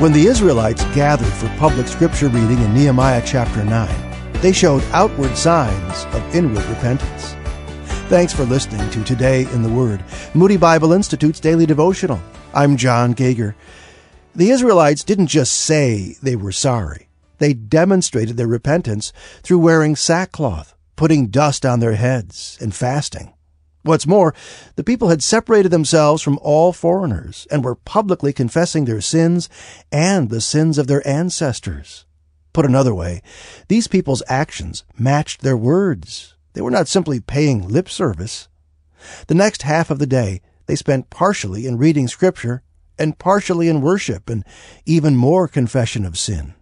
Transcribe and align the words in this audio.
When 0.00 0.12
the 0.12 0.28
Israelites 0.28 0.82
gathered 0.94 1.30
for 1.34 1.54
public 1.58 1.86
scripture 1.86 2.28
reading 2.28 2.58
in 2.62 2.72
Nehemiah 2.72 3.22
chapter 3.22 3.62
9, 3.62 4.32
they 4.40 4.50
showed 4.50 4.82
outward 4.92 5.36
signs 5.36 6.06
of 6.14 6.34
inward 6.34 6.64
repentance. 6.64 7.36
Thanks 8.08 8.32
for 8.32 8.44
listening 8.44 8.88
to 8.92 9.04
Today 9.04 9.42
in 9.52 9.62
the 9.62 9.68
Word, 9.68 10.02
Moody 10.32 10.56
Bible 10.56 10.94
Institute's 10.94 11.38
daily 11.38 11.66
devotional. 11.66 12.18
I'm 12.54 12.78
John 12.78 13.12
Gager. 13.12 13.54
The 14.34 14.48
Israelites 14.48 15.04
didn't 15.04 15.26
just 15.26 15.52
say 15.52 16.16
they 16.22 16.34
were 16.34 16.50
sorry. 16.50 17.10
They 17.36 17.52
demonstrated 17.52 18.38
their 18.38 18.46
repentance 18.46 19.12
through 19.42 19.58
wearing 19.58 19.96
sackcloth, 19.96 20.74
putting 20.96 21.26
dust 21.26 21.66
on 21.66 21.80
their 21.80 21.96
heads, 21.96 22.56
and 22.58 22.74
fasting. 22.74 23.34
What's 23.82 24.06
more, 24.06 24.34
the 24.76 24.84
people 24.84 25.08
had 25.08 25.22
separated 25.22 25.70
themselves 25.70 26.22
from 26.22 26.38
all 26.42 26.72
foreigners 26.72 27.46
and 27.50 27.64
were 27.64 27.74
publicly 27.74 28.32
confessing 28.32 28.84
their 28.84 29.00
sins 29.00 29.48
and 29.90 30.28
the 30.28 30.42
sins 30.42 30.76
of 30.76 30.86
their 30.86 31.06
ancestors. 31.08 32.04
Put 32.52 32.66
another 32.66 32.94
way, 32.94 33.22
these 33.68 33.86
people's 33.88 34.22
actions 34.28 34.84
matched 34.98 35.40
their 35.40 35.56
words. 35.56 36.34
They 36.52 36.60
were 36.60 36.70
not 36.70 36.88
simply 36.88 37.20
paying 37.20 37.68
lip 37.68 37.88
service. 37.88 38.48
The 39.28 39.34
next 39.34 39.62
half 39.62 39.90
of 39.90 39.98
the 39.98 40.06
day 40.06 40.42
they 40.66 40.76
spent 40.76 41.08
partially 41.08 41.66
in 41.66 41.78
reading 41.78 42.06
Scripture 42.06 42.62
and 42.98 43.18
partially 43.18 43.68
in 43.68 43.80
worship 43.80 44.28
and 44.28 44.44
even 44.84 45.16
more 45.16 45.48
confession 45.48 46.04
of 46.04 46.18
sin. 46.18 46.54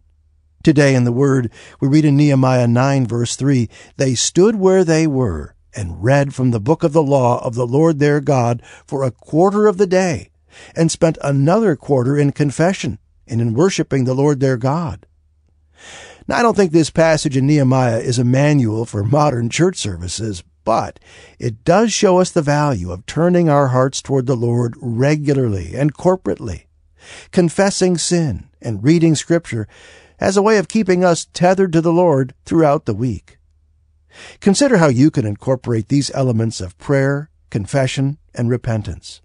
Today 0.63 0.95
in 0.95 1.05
the 1.05 1.13
Word, 1.13 1.51
we 1.81 1.89
read 1.89 2.05
in 2.05 2.17
Nehemiah 2.17 2.69
9, 2.69 3.07
verse 3.07 3.35
3 3.35 3.69
They 3.97 4.15
stood 4.15 4.57
where 4.57 4.85
they 4.85 5.07
were 5.07 5.55
and 5.75 6.03
read 6.03 6.35
from 6.35 6.51
the 6.51 6.61
book 6.61 6.83
of 6.83 6.93
the 6.93 7.03
law 7.03 7.45
of 7.45 7.55
the 7.55 7.67
Lord 7.67 7.99
their 7.99 8.21
God 8.21 8.63
for 8.87 9.03
a 9.03 9.11
quarter 9.11 9.67
of 9.67 9.77
the 9.77 9.87
day, 9.87 10.31
and 10.75 10.91
spent 10.91 11.19
another 11.23 11.77
quarter 11.77 12.17
in 12.17 12.33
confession 12.33 12.99
and 13.27 13.41
in 13.41 13.55
worshiping 13.55 14.05
the 14.05 14.15
Lord 14.15 14.41
their 14.41 14.57
God. 14.57 15.07
Now, 16.27 16.39
I 16.39 16.43
don't 16.43 16.57
think 16.57 16.73
this 16.73 16.91
passage 16.91 17.37
in 17.37 17.47
Nehemiah 17.47 18.01
is 18.01 18.19
a 18.19 18.25
manual 18.25 18.85
for 18.85 19.03
modern 19.03 19.49
church 19.49 19.77
services, 19.77 20.43
but 20.65 21.01
it 21.39 21.65
does 21.65 21.93
show 21.93 22.19
us 22.19 22.31
the 22.31 22.43
value 22.43 22.93
of 22.93 23.07
turning 23.07 23.49
our 23.49 23.69
hearts 23.69 24.03
toward 24.03 24.27
the 24.27 24.37
Lord 24.37 24.75
regularly 24.81 25.75
and 25.75 25.95
corporately, 25.95 26.65
confessing 27.31 27.97
sin 27.97 28.51
and 28.61 28.85
reading 28.85 29.15
Scripture 29.15 29.67
as 30.21 30.37
a 30.37 30.43
way 30.43 30.59
of 30.59 30.69
keeping 30.69 31.05
us 31.05 31.27
tethered 31.33 31.73
to 31.73 31.81
the 31.81 31.93
Lord 31.93 32.35
throughout 32.45 32.85
the 32.85 32.95
week. 32.95 33.38
Consider 34.41 34.79
how 34.79 34.89
you 34.89 35.11
can 35.11 35.27
incorporate 35.27 35.89
these 35.89 36.11
elements 36.15 36.61
of 36.61 36.79
prayer, 36.79 37.31
confession, 37.51 38.19
and 38.35 38.51
repentance. 38.51 39.21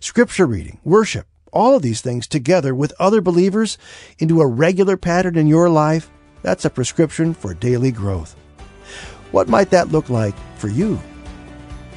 Scripture 0.00 0.46
reading, 0.46 0.78
worship, 0.84 1.26
all 1.52 1.76
of 1.76 1.82
these 1.82 2.00
things 2.00 2.26
together 2.26 2.74
with 2.74 2.92
other 2.98 3.20
believers 3.20 3.78
into 4.18 4.40
a 4.40 4.46
regular 4.46 4.96
pattern 4.96 5.36
in 5.36 5.46
your 5.46 5.68
life, 5.68 6.10
that's 6.42 6.64
a 6.64 6.70
prescription 6.70 7.34
for 7.34 7.54
daily 7.54 7.92
growth. 7.92 8.34
What 9.30 9.48
might 9.48 9.70
that 9.70 9.92
look 9.92 10.10
like 10.10 10.34
for 10.56 10.68
you? 10.68 11.00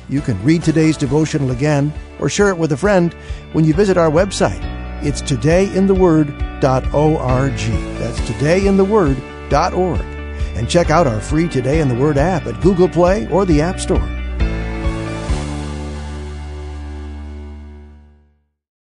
You 0.09 0.21
can 0.21 0.43
read 0.43 0.63
today's 0.63 0.97
devotional 0.97 1.51
again 1.51 1.93
or 2.19 2.29
share 2.29 2.49
it 2.49 2.57
with 2.57 2.71
a 2.71 2.77
friend 2.77 3.13
when 3.53 3.65
you 3.65 3.73
visit 3.73 3.97
our 3.97 4.11
website. 4.11 4.61
It's 5.03 5.21
todayintheword.org. 5.21 6.61
That's 7.99 8.19
todayintheword.org 8.19 10.12
and 10.55 10.69
check 10.69 10.89
out 10.89 11.07
our 11.07 11.19
free 11.19 11.47
Today 11.47 11.79
in 11.79 11.87
the 11.87 11.95
Word 11.95 12.17
app 12.17 12.45
at 12.45 12.61
Google 12.61 12.89
Play 12.89 13.27
or 13.27 13.45
the 13.45 13.61
App 13.61 13.79
Store. 13.79 14.22